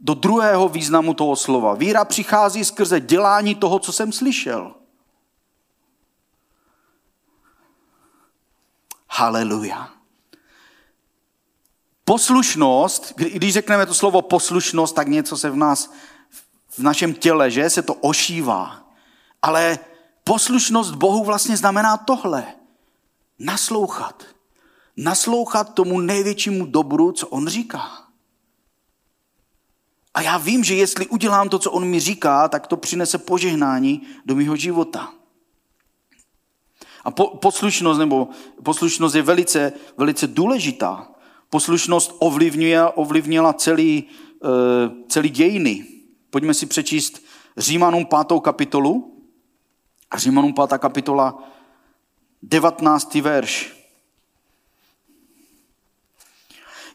[0.00, 1.74] do druhého významu toho slova.
[1.74, 4.74] Víra přichází skrze dělání toho, co jsem slyšel.
[9.10, 9.97] Haleluja.
[12.08, 15.92] Poslušnost, když řekneme to slovo poslušnost, tak něco se v nás,
[16.68, 18.88] v našem těle, že se to ošívá.
[19.42, 19.78] Ale
[20.24, 22.46] poslušnost Bohu vlastně znamená tohle.
[23.38, 24.24] Naslouchat.
[24.96, 27.90] Naslouchat tomu největšímu dobru, co on říká.
[30.14, 34.06] A já vím, že jestli udělám to, co on mi říká, tak to přinese požehnání
[34.24, 35.12] do mého života.
[37.04, 38.28] A po, poslušnost nebo
[38.62, 41.08] poslušnost je velice, velice důležitá.
[41.50, 44.04] Poslušnost ovlivňuje, ovlivnila celý,
[44.40, 44.48] uh,
[45.08, 45.86] celý dějiny.
[46.30, 47.22] Pojďme si přečíst
[47.56, 48.40] Římanům 5.
[48.40, 49.22] kapitolu.
[50.16, 50.78] Římanům 5.
[50.78, 51.42] kapitola
[52.42, 53.14] 19.
[53.14, 53.78] verš.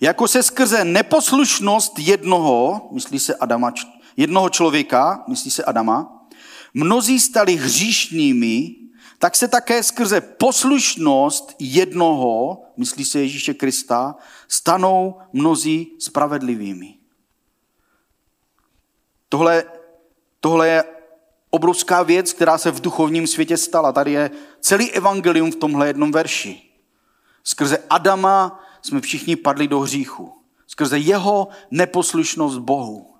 [0.01, 3.73] Jako se skrze neposlušnost jednoho, myslí se Adama,
[4.17, 6.27] jednoho člověka, myslí se Adama,
[6.73, 8.75] mnozí stali hříšnými,
[9.23, 14.15] tak se také skrze poslušnost jednoho, myslí se Ježíše Krista,
[14.47, 16.95] stanou mnozí spravedlivými.
[19.29, 19.63] Tohle,
[20.39, 20.83] tohle je
[21.49, 23.91] obrovská věc, která se v duchovním světě stala.
[23.91, 26.61] Tady je celý evangelium v tomhle jednom verši.
[27.43, 30.33] Skrze Adama jsme všichni padli do hříchu.
[30.67, 33.15] Skrze jeho neposlušnost Bohu.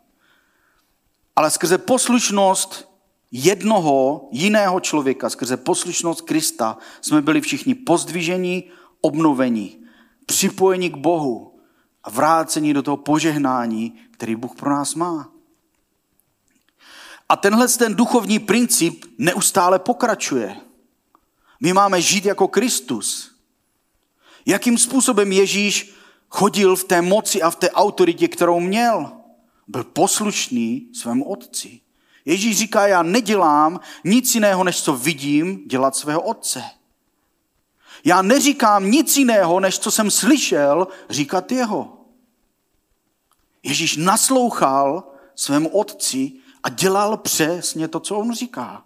[1.35, 2.92] Ale skrze poslušnost
[3.36, 8.63] jednoho jiného člověka, skrze poslušnost Krista, jsme byli všichni pozdviženi,
[9.02, 9.78] obnoveni,
[10.26, 11.60] připojeni k Bohu
[12.04, 15.30] a vráceni do toho požehnání, který Bůh pro nás má.
[17.30, 20.56] A tenhle ten duchovní princip neustále pokračuje.
[21.60, 23.36] My máme žít jako Kristus.
[24.46, 25.93] Jakým způsobem Ježíš
[26.30, 29.12] chodil v té moci a v té autoritě, kterou měl?
[29.67, 31.80] Byl poslušný svému otci.
[32.25, 36.63] Ježíš říká, já nedělám nic jiného, než co vidím dělat svého otce.
[38.05, 41.97] Já neříkám nic jiného, než co jsem slyšel říkat jeho.
[43.63, 45.03] Ježíš naslouchal
[45.36, 46.31] svému otci
[46.63, 48.83] a dělal přesně to, co on říká.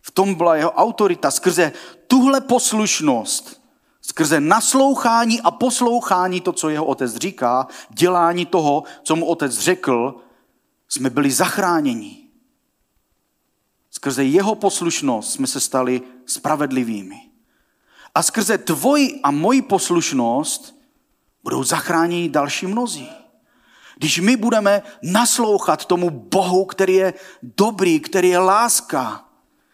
[0.00, 1.30] V tom byla jeho autorita.
[1.30, 1.72] Skrze
[2.06, 3.62] tuhle poslušnost,
[4.00, 10.14] skrze naslouchání a poslouchání to, co jeho otec říká, dělání toho, co mu otec řekl,
[10.88, 12.28] jsme byli zachráněni.
[13.90, 17.20] Skrze jeho poslušnost jsme se stali spravedlivými.
[18.14, 20.78] A skrze tvoji a moji poslušnost
[21.42, 23.10] budou zachráněni další mnozí.
[23.96, 29.24] Když my budeme naslouchat tomu Bohu, který je dobrý, který je láska,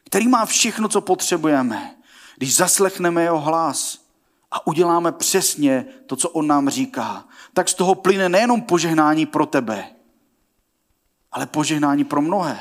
[0.05, 1.97] který má všechno, co potřebujeme,
[2.37, 4.05] když zaslechneme jeho hlas
[4.51, 9.47] a uděláme přesně to, co on nám říká, tak z toho plyne nejenom požehnání pro
[9.47, 9.91] tebe,
[11.35, 12.59] ale požehnání pro mnohé.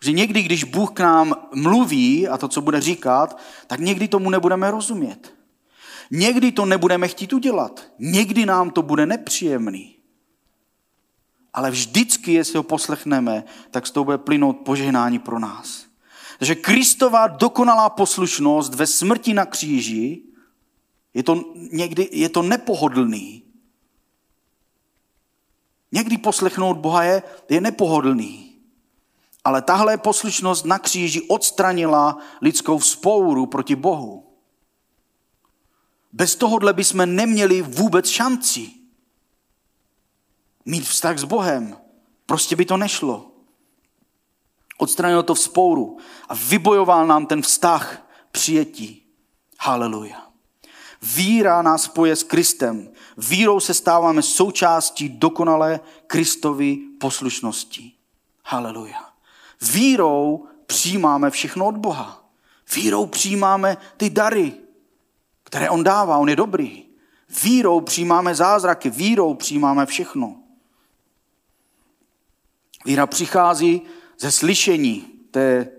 [0.00, 4.30] Že někdy, když Bůh k nám mluví a to, co bude říkat, tak někdy tomu
[4.30, 5.34] nebudeme rozumět.
[6.10, 7.86] Někdy to nebudeme chtít udělat.
[7.98, 9.96] Někdy nám to bude nepříjemný.
[11.52, 15.86] Ale vždycky, jestli ho poslechneme, tak z toho bude plynout požehnání pro nás.
[16.38, 20.22] Takže Kristová dokonalá poslušnost ve smrti na kříži,
[21.14, 23.51] je to někdy je to nepohodlný.
[25.92, 28.58] Někdy poslechnout Boha je, je nepohodlný.
[29.44, 34.36] Ale tahle poslušnost na kříži odstranila lidskou vzpouru proti Bohu.
[36.12, 38.70] Bez tohohle bychom neměli vůbec šanci
[40.64, 41.76] mít vztah s Bohem.
[42.26, 43.32] Prostě by to nešlo.
[44.78, 49.02] Odstranil to vzpouru a vybojoval nám ten vztah přijetí.
[49.58, 50.26] Haleluja.
[51.02, 52.92] Víra nás spoje s Kristem.
[53.16, 57.92] Vírou se stáváme součástí dokonalé Kristovy poslušnosti.
[58.44, 59.12] Haleluja.
[59.60, 62.24] Vírou přijímáme všechno od Boha.
[62.74, 64.52] Vírou přijímáme ty dary,
[65.44, 66.84] které on dává, on je dobrý.
[67.42, 70.36] Vírou přijímáme zázraky, vírou přijímáme všechno.
[72.84, 73.82] Víra přichází
[74.18, 75.70] ze slyšení, to je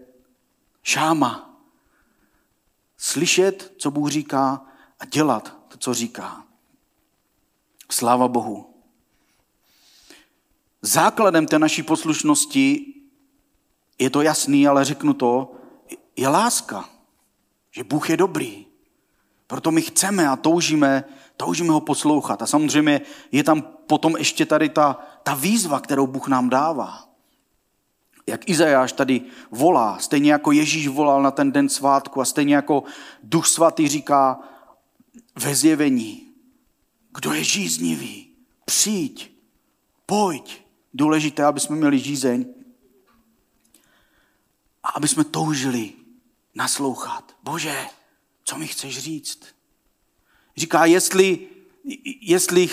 [0.83, 1.59] šáma.
[2.97, 4.65] Slyšet, co Bůh říká
[4.99, 6.43] a dělat to, co říká.
[7.91, 8.73] Sláva Bohu.
[10.81, 12.93] Základem té naší poslušnosti
[13.99, 15.51] je to jasný, ale řeknu to,
[16.15, 16.89] je láska.
[17.71, 18.65] Že Bůh je dobrý.
[19.47, 21.03] Proto my chceme a toužíme,
[21.37, 22.41] toužíme ho poslouchat.
[22.41, 27.09] A samozřejmě je tam potom ještě tady ta, ta výzva, kterou Bůh nám dává.
[28.27, 32.83] Jak Izajáš tady volá, stejně jako Ježíš volal na ten den svátku a stejně jako
[33.23, 34.39] Duch Svatý říká
[35.35, 36.32] ve zjevení,
[37.13, 38.27] kdo je žíznivý,
[38.65, 39.31] přijď,
[40.05, 40.63] pojď.
[40.93, 42.45] Důležité, aby jsme měli žízeň
[44.83, 45.93] a aby jsme toužili
[46.55, 47.35] naslouchat.
[47.43, 47.85] Bože,
[48.43, 49.45] co mi chceš říct?
[50.57, 51.47] Říká, jestli,
[52.21, 52.69] jestli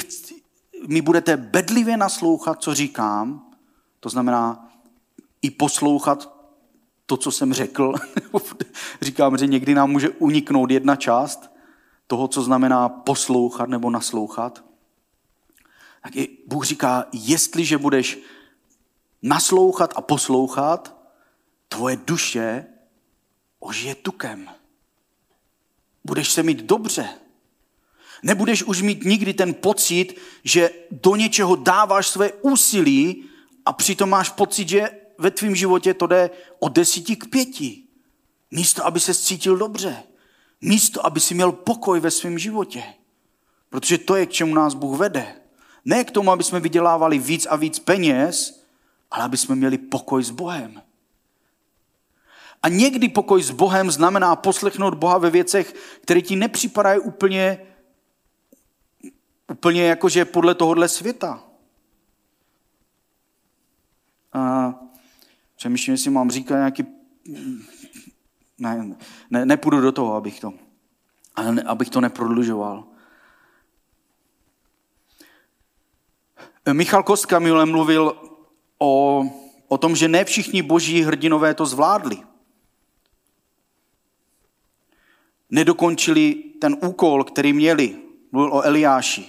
[0.86, 3.50] mi budete bedlivě naslouchat, co říkám,
[4.00, 4.72] to znamená
[5.42, 6.40] i poslouchat
[7.06, 7.94] to, co jsem řekl.
[9.02, 11.50] Říkám, že někdy nám může uniknout jedna část
[12.10, 14.64] toho, co znamená poslouchat nebo naslouchat.
[16.02, 18.18] Tak i Bůh říká, jestliže budeš
[19.22, 20.96] naslouchat a poslouchat,
[21.68, 22.66] tvoje duše
[23.60, 24.50] ožije tukem
[26.04, 27.08] budeš se mít dobře.
[28.22, 33.24] Nebudeš už mít nikdy ten pocit, že do něčeho dáváš své úsilí
[33.64, 37.82] a přitom máš pocit, že ve tvém životě to jde od desíti k pěti.
[38.50, 40.02] Místo, aby se cítil dobře.
[40.60, 42.84] Místo, aby si měl pokoj ve svém životě.
[43.70, 45.36] Protože to je, k čemu nás Bůh vede.
[45.84, 48.64] Ne k tomu, aby jsme vydělávali víc a víc peněz,
[49.10, 50.82] ale aby jsme měli pokoj s Bohem.
[52.62, 57.66] A někdy pokoj s Bohem znamená poslechnout Boha ve věcech, které ti nepřipadají úplně,
[59.52, 61.44] úplně jakože podle tohohle světa.
[64.32, 64.74] A
[65.56, 66.86] přemýšlím, jestli mám říkat nějaký...
[68.60, 68.96] Ne,
[69.30, 70.52] ne, nepůjdu do toho, abych to,
[71.66, 72.84] abych to neprodlužoval.
[76.72, 78.16] Michal Kostka minule mluvil
[78.78, 79.24] o,
[79.68, 82.30] o tom, že ne všichni boží hrdinové to zvládli.
[85.50, 87.96] nedokončili ten úkol, který měli.
[88.32, 89.26] Mluvil o Eliáši.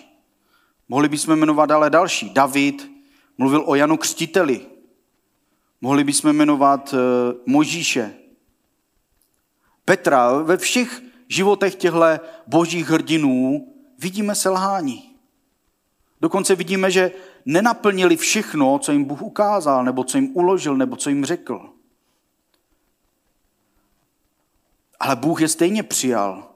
[0.89, 2.30] Mohli bychom jmenovat ale další.
[2.30, 2.91] David
[3.38, 4.65] mluvil o Janu Křtiteli.
[5.82, 7.00] Mohli bychom jmenovat uh,
[7.46, 8.13] Možíše.
[9.86, 10.32] Petra.
[10.32, 12.06] Ve všech životech těchto
[12.48, 13.67] božích hrdinů
[14.00, 15.15] vidíme selhání.
[16.22, 17.12] Dokonce vidíme, že
[17.46, 21.70] nenaplnili všechno, co jim Bůh ukázal, nebo co jim uložil, nebo co jim řekl.
[25.00, 26.48] Ale Bůh je stejně přijal.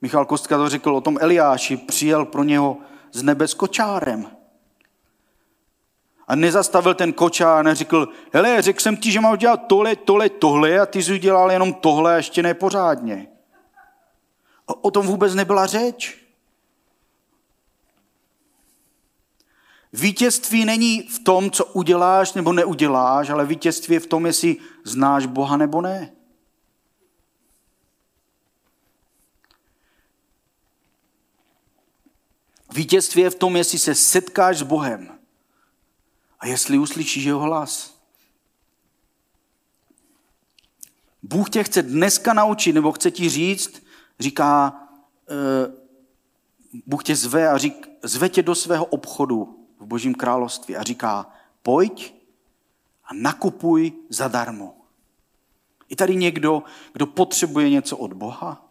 [0.00, 2.76] Michal Kostka to řekl o tom Eliáši, přijel pro něho
[3.12, 4.37] z nebe s kočárem.
[6.28, 10.28] A nezastavil ten kočár a neřekl, hele, řekl jsem ti, že mám dělat tohle, tohle,
[10.28, 13.28] tohle a ty jsi udělal jenom tohle a ještě nepořádně.
[14.66, 16.18] O, o tom vůbec nebyla řeč.
[19.92, 25.26] Vítězství není v tom, co uděláš nebo neuděláš, ale vítězství je v tom, jestli znáš
[25.26, 26.12] Boha nebo ne.
[32.72, 35.17] Vítězství je v tom, jestli se setkáš s Bohem
[36.40, 37.98] a jestli uslyšíš jeho hlas.
[41.22, 43.82] Bůh tě chce dneska naučit, nebo chce ti říct,
[44.20, 44.82] říká,
[45.30, 45.74] uh,
[46.86, 51.32] Bůh tě zve a řík, zve tě do svého obchodu v Božím království a říká,
[51.62, 52.14] pojď
[53.04, 54.74] a nakupuj zadarmo.
[55.88, 58.64] Je tady někdo, kdo potřebuje něco od Boha?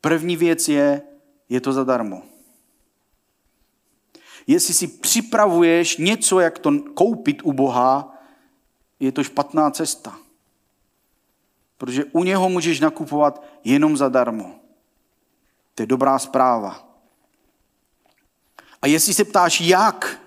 [0.00, 1.02] První věc je,
[1.48, 2.22] je to zadarmo.
[4.46, 8.14] Jestli si připravuješ něco, jak to koupit u Boha,
[9.00, 10.18] je to špatná cesta.
[11.78, 14.54] Protože u něho můžeš nakupovat jenom zadarmo.
[15.74, 16.88] To je dobrá zpráva.
[18.82, 20.20] A jestli se ptáš, jak,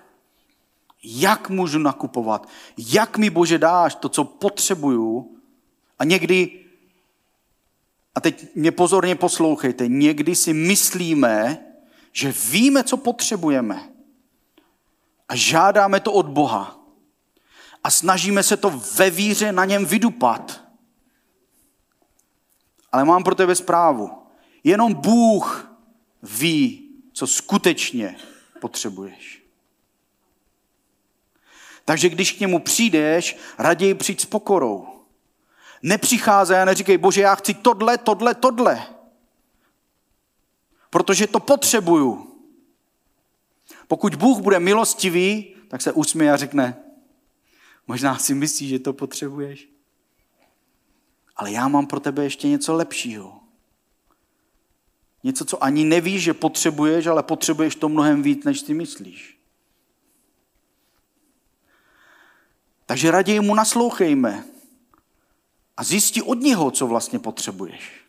[1.04, 5.36] jak můžu nakupovat, jak mi Bože dáš to, co potřebuju,
[5.98, 6.64] a někdy,
[8.14, 11.64] a teď mě pozorně poslouchejte, někdy si myslíme,
[12.12, 13.89] že víme, co potřebujeme
[15.30, 16.80] a žádáme to od Boha
[17.84, 20.64] a snažíme se to ve víře na něm vydupat.
[22.92, 24.10] Ale mám pro tebe zprávu.
[24.64, 25.72] Jenom Bůh
[26.22, 28.16] ví, co skutečně
[28.60, 29.42] potřebuješ.
[31.84, 34.88] Takže když k němu přijdeš, raději přijď s pokorou.
[35.82, 38.86] Nepřicházej a neříkej, bože, já chci tohle, tohle, tohle.
[40.90, 42.29] Protože to potřebuju.
[43.90, 46.76] Pokud Bůh bude milostivý, tak se usměje a řekne,
[47.86, 49.68] možná si myslíš, že to potřebuješ.
[51.36, 53.40] Ale já mám pro tebe ještě něco lepšího.
[55.24, 59.38] Něco, co ani nevíš, že potřebuješ, ale potřebuješ to mnohem víc, než si myslíš.
[62.86, 64.44] Takže raději mu naslouchejme
[65.76, 68.00] a zjistí od něho, co vlastně potřebuješ.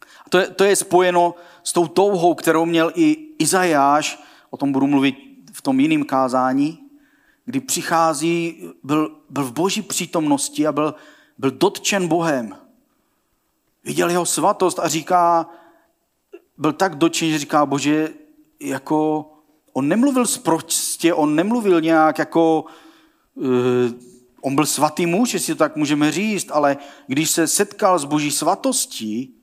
[0.00, 4.72] A to je, to je spojeno s tou touhou, kterou měl i Izajáš, o tom
[4.72, 5.16] budu mluvit
[5.52, 6.78] v tom jiném kázání,
[7.44, 10.94] kdy přichází, byl, byl v boží přítomnosti a byl,
[11.38, 12.56] byl dotčen Bohem.
[13.84, 15.46] Viděl jeho svatost a říká,
[16.58, 18.08] byl tak dotčen, že říká, bože,
[18.60, 19.30] jako,
[19.72, 22.64] on nemluvil zprostě, on nemluvil nějak jako,
[23.34, 23.44] uh,
[24.40, 28.30] on byl svatý muž, jestli to tak můžeme říct, ale když se setkal s boží
[28.30, 29.34] svatostí,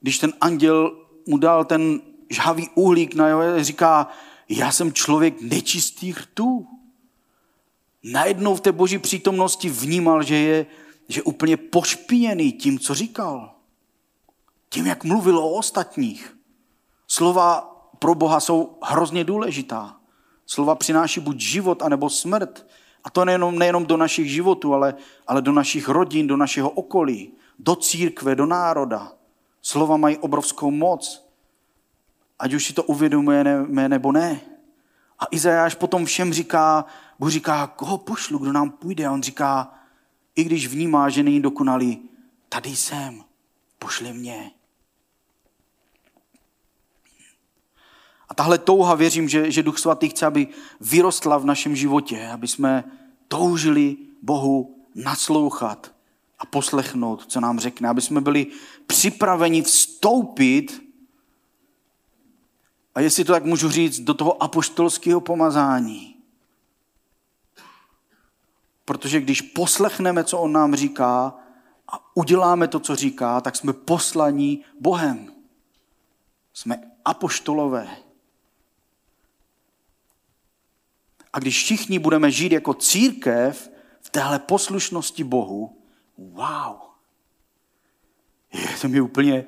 [0.00, 4.08] když ten anděl mu dal ten žhavý uhlík na jeho, říká,
[4.48, 6.66] já jsem člověk nečistých rtů.
[8.02, 10.66] Najednou v té boží přítomnosti vnímal, že je
[11.08, 13.54] že úplně pošpiněný tím, co říkal.
[14.68, 16.36] Tím, jak mluvil o ostatních.
[17.06, 17.60] Slova
[17.98, 19.96] pro Boha jsou hrozně důležitá.
[20.46, 22.66] Slova přináší buď život, anebo smrt.
[23.04, 24.94] A to nejenom, nejenom do našich životů, ale,
[25.26, 29.12] ale do našich rodin, do našeho okolí, do církve, do národa.
[29.68, 31.28] Slova mají obrovskou moc.
[32.38, 34.40] Ať už si to uvědomujeme nebo ne.
[35.18, 36.84] A Izajáš potom všem říká,
[37.18, 39.06] Bůh říká, koho pošlu, kdo nám půjde?
[39.06, 39.74] A on říká,
[40.36, 42.08] i když vnímá, že není dokonalý,
[42.48, 43.24] tady jsem,
[43.78, 44.50] pošli mě.
[48.28, 50.48] A tahle touha, věřím, že, že Duch Svatý chce, aby
[50.80, 52.84] vyrostla v našem životě, aby jsme
[53.28, 55.97] toužili Bohu naslouchat
[56.38, 58.46] a poslechnout, co nám řekne, aby jsme byli
[58.86, 60.88] připraveni vstoupit,
[62.94, 66.16] a jestli to tak můžu říct, do toho apoštolského pomazání.
[68.84, 71.34] Protože když poslechneme, co on nám říká
[71.88, 75.32] a uděláme to, co říká, tak jsme poslaní Bohem.
[76.52, 77.96] Jsme apoštolové.
[81.32, 83.70] A když všichni budeme žít jako církev
[84.00, 85.77] v téhle poslušnosti Bohu,
[86.18, 86.76] wow,
[88.52, 89.44] je to mi úplně,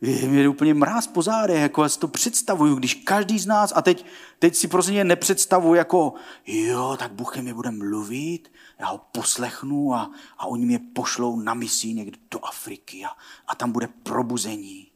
[0.00, 3.72] je mi úplně mráz po zádech, jako já si to představuju, když každý z nás,
[3.76, 4.06] a teď,
[4.38, 6.14] teď si prostě nepředstavuji jako,
[6.46, 11.54] jo, tak Bůh mi bude mluvit, já ho poslechnu a, a oni mě pošlou na
[11.54, 13.10] misi někde do Afriky a,
[13.46, 14.88] a tam bude probuzení.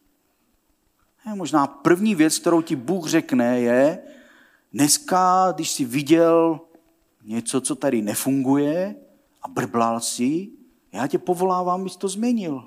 [1.27, 3.99] Je možná první věc, kterou ti Bůh řekne, je,
[4.73, 6.61] dneska, když jsi viděl
[7.25, 8.95] něco, co tady nefunguje
[9.43, 10.56] a brblal si,
[10.97, 12.65] já tě povolávám, abys to změnil.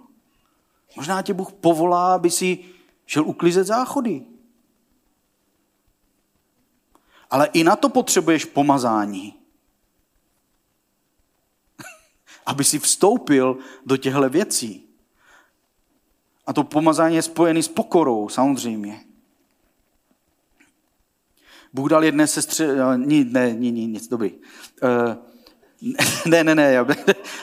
[0.95, 2.59] Možná tě Bůh povolá, aby si
[3.05, 4.25] šel uklízet záchody.
[7.29, 9.33] Ale i na to potřebuješ pomazání.
[12.45, 14.85] aby si vstoupil do těchto věcí.
[16.45, 19.05] A to pomazání je spojené s pokorou, samozřejmě.
[21.73, 24.31] Bůh dal jedné sestře, eh, ne, ne, ne nic, dobrý.
[24.33, 25.29] Uh,
[26.25, 26.85] ne, ne, ne, já,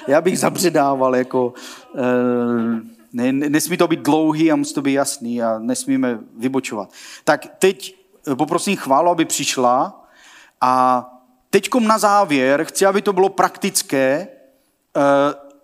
[0.09, 1.55] já bych zabředával, jako,
[1.95, 2.81] uh,
[3.13, 6.93] ne, nesmí to být dlouhý a musí to být jasný a nesmíme vybočovat.
[7.25, 7.97] Tak teď
[8.35, 10.07] poprosím chválu, aby přišla
[10.61, 11.05] a
[11.51, 14.29] teďkom na závěr chci, aby to bylo praktické.
[14.97, 15.03] Uh,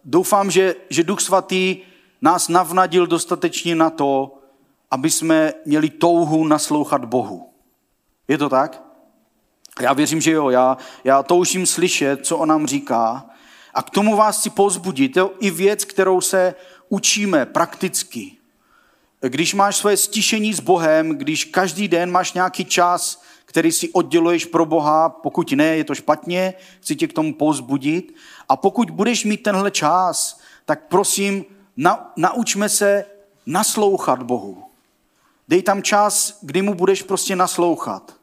[0.04, 1.76] doufám, že, že Duch Svatý
[2.20, 4.38] nás navnadil dostatečně na to,
[4.90, 7.48] aby jsme měli touhu naslouchat Bohu.
[8.28, 8.82] Je to tak?
[9.80, 10.50] Já věřím, že jo.
[10.50, 13.26] Já, já toužím slyšet, co on nám říká.
[13.74, 15.14] A k tomu vás chci pozbudit.
[15.14, 16.54] To i věc, kterou se
[16.88, 18.32] učíme prakticky.
[19.20, 24.44] Když máš své stišení s Bohem, když každý den máš nějaký čas, který si odděluješ
[24.44, 28.14] pro Boha, pokud ne, je to špatně, chci tě k tomu pozbudit.
[28.48, 31.44] A pokud budeš mít tenhle čas, tak prosím,
[31.76, 33.04] na, naučme se
[33.46, 34.64] naslouchat Bohu.
[35.48, 38.16] Dej tam čas, kdy mu budeš prostě naslouchat.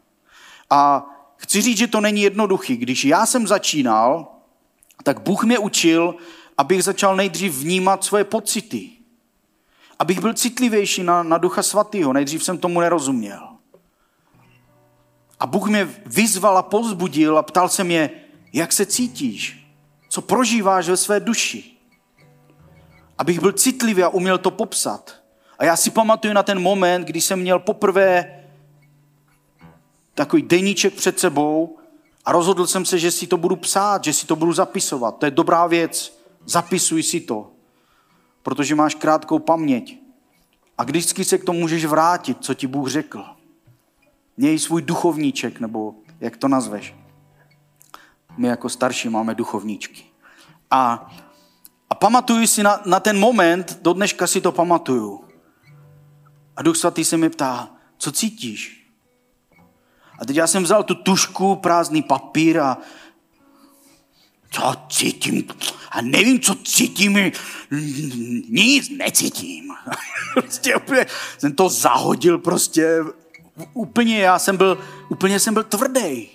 [0.70, 1.06] A
[1.40, 2.78] chci říct, že to není jednoduchý.
[2.78, 4.28] Když já jsem začínal,
[5.04, 6.16] tak Bůh mě učil,
[6.58, 8.90] abych začal nejdřív vnímat svoje pocity.
[10.00, 12.14] Abych byl citlivější na, na Ducha Svatého.
[12.14, 13.48] Nejdřív jsem tomu nerozuměl.
[15.40, 18.12] A Bůh mě vyzval a pozbudil a ptal se mě,
[18.54, 19.68] jak se cítíš,
[20.10, 21.72] co prožíváš ve své duši.
[23.18, 25.16] Abych byl citlivý a uměl to popsat.
[25.60, 28.39] A já si pamatuju na ten moment, kdy jsem měl poprvé
[30.20, 31.78] takový deníček před sebou
[32.26, 35.18] a rozhodl jsem se, že si to budu psát, že si to budu zapisovat.
[35.18, 36.20] To je dobrá věc.
[36.46, 37.52] Zapisuj si to,
[38.44, 40.00] protože máš krátkou paměť.
[40.78, 43.26] A vždycky se k tomu můžeš vrátit, co ti Bůh řekl.
[44.38, 46.96] Měj svůj duchovníček, nebo jak to nazveš.
[48.38, 50.04] My jako starší máme duchovníčky.
[50.72, 51.12] A,
[51.90, 55.24] a pamatuju si na, na ten moment, do dneška si to pamatuju.
[56.56, 58.79] A Duch Svatý se mi ptá, co cítíš?
[60.20, 62.78] A teď já jsem vzal tu tušku, prázdný papír a
[64.52, 65.44] co cítím?
[65.92, 67.32] A nevím, co cítím,
[68.50, 69.74] nic necítím.
[70.34, 71.06] prostě úplně
[71.38, 73.04] jsem to zahodil prostě
[73.74, 74.78] úplně, já jsem byl,
[75.10, 76.30] úplně jsem byl tvrdý.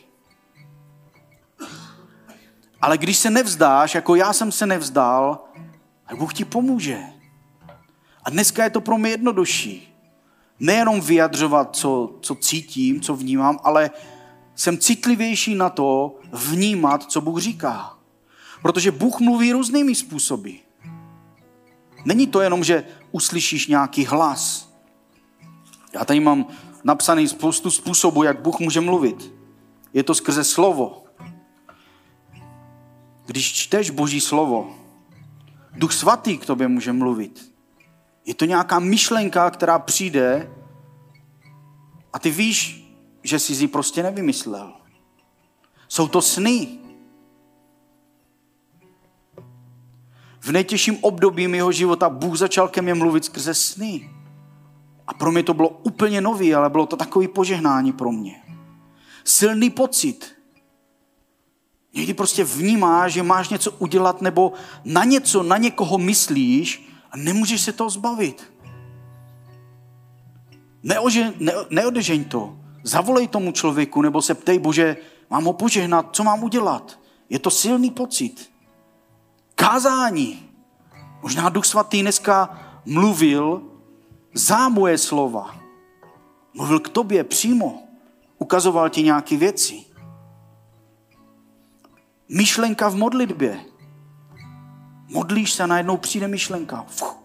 [2.80, 5.45] Ale když se nevzdáš, jako já jsem se nevzdal,
[6.18, 6.99] Bůh ti pomůže.
[8.24, 9.93] A dneska je to pro mě jednodušší
[10.61, 13.90] nejenom vyjadřovat, co, co cítím, co vnímám, ale
[14.55, 17.98] jsem citlivější na to vnímat, co Bůh říká.
[18.62, 20.52] Protože Bůh mluví různými způsoby.
[22.05, 24.72] Není to jenom, že uslyšíš nějaký hlas.
[25.92, 26.46] Já tady mám
[26.84, 29.32] napsaný spoustu způsobů, jak Bůh může mluvit.
[29.92, 31.05] Je to skrze slovo.
[33.26, 34.76] Když čteš Boží slovo,
[35.72, 37.53] Duch Svatý k tobě může mluvit.
[38.25, 40.51] Je to nějaká myšlenka, která přijde
[42.12, 42.85] a ty víš,
[43.22, 44.72] že jsi ji prostě nevymyslel.
[45.89, 46.79] Jsou to sny.
[50.41, 54.11] V nejtěžším období mého života Bůh začal ke mně mluvit skrze sny.
[55.07, 58.43] A pro mě to bylo úplně nový, ale bylo to takový požehnání pro mě.
[59.25, 60.35] Silný pocit.
[61.95, 64.53] Někdy prostě vnímáš, že máš něco udělat nebo
[64.85, 68.52] na něco, na někoho myslíš a nemůžeš se toho zbavit.
[70.82, 72.58] Neože, ne, neodežeň to.
[72.82, 74.96] Zavolej tomu člověku nebo se ptej, bože,
[75.30, 76.98] mám ho požehnat, co mám udělat?
[77.28, 78.50] Je to silný pocit.
[79.54, 80.50] Kázání.
[81.22, 83.62] Možná Duch Svatý dneska mluvil
[84.34, 85.56] za moje slova.
[86.54, 87.82] Mluvil k tobě přímo.
[88.38, 89.84] Ukazoval ti nějaké věci.
[92.28, 93.74] Myšlenka v modlitbě.
[95.14, 96.84] Modlíš se a najednou přijde myšlenka.
[96.88, 97.16] Fuh.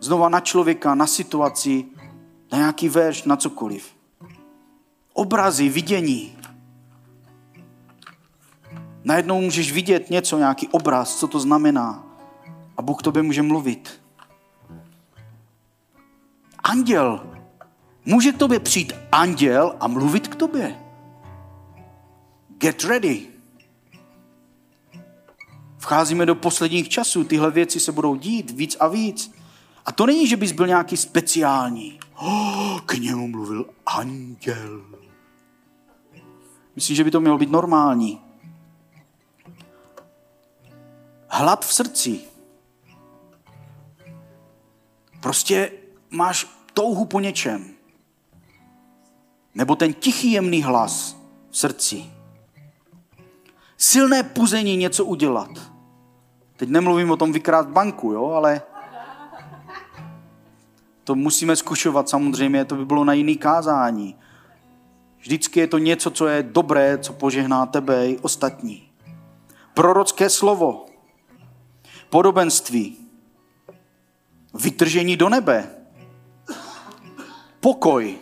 [0.00, 1.84] Znova na člověka, na situaci,
[2.52, 3.96] na nějaký verš, na cokoliv.
[5.12, 6.38] Obrazy, vidění.
[9.04, 12.06] Najednou můžeš vidět něco, nějaký obraz, co to znamená.
[12.76, 14.02] A Bůh tobě může mluvit.
[16.64, 17.26] Anděl.
[18.04, 20.78] Může k tobě přijít anděl a mluvit k tobě.
[22.58, 23.35] Get ready.
[25.86, 29.34] Vcházíme do posledních časů, tyhle věci se budou dít víc a víc.
[29.84, 31.98] A to není, že bys byl nějaký speciální.
[32.16, 34.84] Oh, k němu mluvil anděl.
[36.76, 38.20] Myslím, že by to mělo být normální.
[41.28, 42.20] Hlad v srdci.
[45.20, 45.72] Prostě
[46.10, 47.74] máš touhu po něčem.
[49.54, 51.16] Nebo ten tichý jemný hlas
[51.50, 52.04] v srdci.
[53.76, 55.75] Silné puzení něco udělat.
[56.56, 58.62] Teď nemluvím o tom vykrát banku, jo, ale
[61.06, 64.16] To musíme zkušovat samozřejmě, to by bylo na jiný kázání.
[65.18, 68.88] Vždycky je to něco, co je dobré, co požehná tebe i ostatní.
[69.74, 70.86] Prorocké slovo,
[72.10, 72.96] podobenství,
[74.54, 75.70] vytržení do nebe,
[77.60, 78.18] pokoj.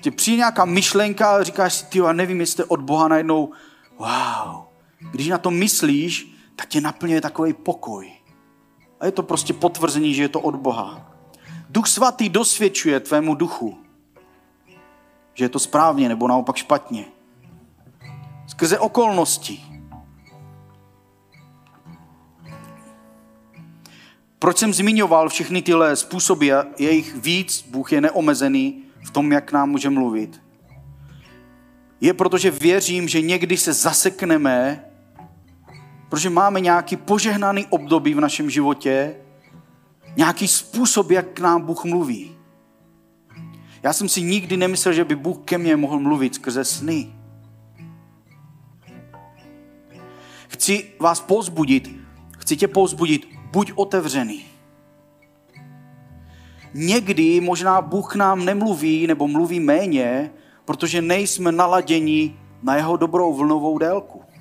[0.00, 3.52] Ti přijde nějaká myšlenka a říkáš si, ty, já nevím, jestli od Boha najednou,
[3.98, 4.62] wow.
[5.12, 8.12] Když na to myslíš, tak tě naplňuje takový pokoj.
[9.00, 11.12] A je to prostě potvrzení, že je to od Boha.
[11.70, 13.78] Duch svatý dosvědčuje tvému duchu,
[15.34, 17.04] že je to správně nebo naopak špatně.
[18.46, 19.64] Skrze okolnosti.
[24.38, 29.52] Proč jsem zmiňoval všechny tyhle způsoby, je jich víc, Bůh je neomezený v tom, jak
[29.52, 30.42] nám může mluvit.
[32.00, 34.84] Je proto, že věřím, že někdy se zasekneme,
[36.12, 39.16] protože máme nějaký požehnaný období v našem životě,
[40.16, 42.36] nějaký způsob, jak k nám Bůh mluví.
[43.82, 47.12] Já jsem si nikdy nemyslel, že by Bůh ke mně mohl mluvit skrze sny.
[50.48, 51.90] Chci vás pozbudit,
[52.38, 54.44] chci tě pozbudit, buď otevřený.
[56.74, 60.30] Někdy možná Bůh nám nemluví nebo mluví méně,
[60.64, 64.31] protože nejsme naladěni na jeho dobrou vlnovou délku.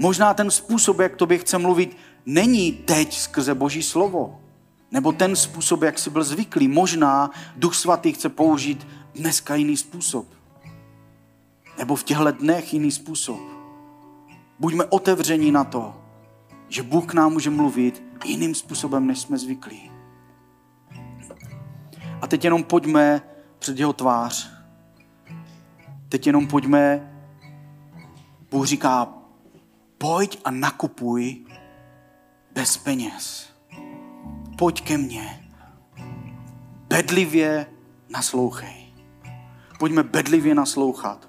[0.00, 1.96] Možná ten způsob, jak tobě chce mluvit,
[2.26, 4.40] není teď skrze Boží slovo.
[4.90, 6.68] Nebo ten způsob, jak jsi byl zvyklý.
[6.68, 10.26] Možná Duch Svatý chce použít dneska jiný způsob.
[11.78, 13.40] Nebo v těchto dnech jiný způsob.
[14.58, 15.96] Buďme otevření na to,
[16.68, 19.90] že Bůh k nám může mluvit jiným způsobem, než jsme zvyklí.
[22.22, 23.22] A teď jenom pojďme
[23.58, 24.50] před jeho tvář.
[26.08, 27.12] Teď jenom pojďme,
[28.50, 29.19] Bůh říká,
[30.00, 31.44] pojď a nakupuj
[32.52, 33.52] bez peněz.
[34.58, 35.50] Pojď ke mně.
[36.88, 37.66] Bedlivě
[38.08, 38.94] naslouchej.
[39.78, 41.28] Pojďme bedlivě naslouchat,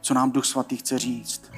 [0.00, 1.50] co nám Duch Svatý chce říct.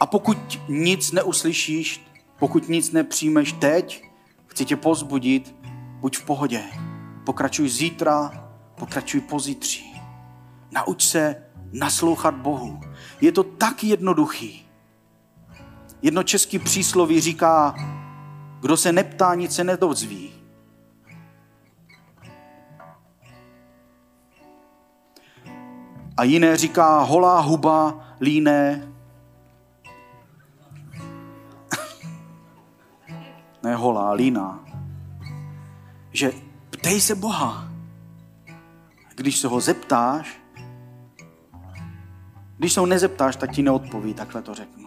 [0.00, 2.06] A pokud nic neuslyšíš,
[2.38, 4.04] pokud nic nepřijmeš teď,
[4.46, 5.54] chci tě pozbudit,
[6.00, 6.62] buď v pohodě.
[7.26, 10.00] Pokračuj zítra, pokračuj pozítří.
[10.70, 12.80] Nauč se naslouchat Bohu.
[13.20, 14.71] Je to tak jednoduchý.
[16.02, 17.74] Jedno český přísloví říká,
[18.60, 20.32] kdo se neptá, nic se nedozví.
[26.16, 28.88] A jiné říká, holá huba líné.
[33.62, 34.64] ne holá, líná.
[36.12, 36.32] Že
[36.70, 37.68] ptej se Boha.
[39.14, 40.40] Když se ho zeptáš,
[42.56, 44.81] když se ho nezeptáš, tak ti neodpoví, takhle to řeknu.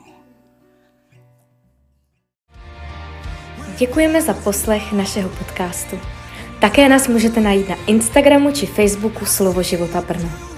[3.78, 5.99] Děkujeme za poslech našeho podcastu.
[6.59, 10.55] Také nás můžete najít na Instagramu či Facebooku Slovo života Brno.